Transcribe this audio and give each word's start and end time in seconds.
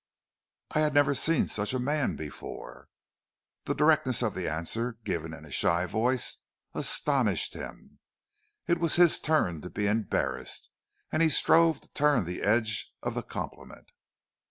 "I 0.71 0.79
had 0.79 0.95
never 0.95 1.13
seen 1.13 1.45
such 1.45 1.75
a 1.75 1.79
man 1.79 2.15
before." 2.15 2.87
The 3.65 3.75
directness 3.75 4.23
of 4.23 4.33
the 4.33 4.49
answer, 4.49 4.93
given 5.03 5.31
in 5.31 5.45
a 5.45 5.51
shy 5.51 5.85
voice, 5.85 6.37
astonished 6.73 7.53
him. 7.53 7.99
It 8.65 8.79
was 8.79 8.95
his 8.95 9.19
turn 9.19 9.61
to 9.61 9.69
be 9.69 9.85
embarrassed 9.85 10.71
and 11.11 11.21
he 11.21 11.29
strove 11.29 11.81
to 11.81 11.89
turn 11.93 12.25
the 12.25 12.41
edge 12.41 12.91
of 13.03 13.13
the 13.13 13.21
compliment. 13.21 13.89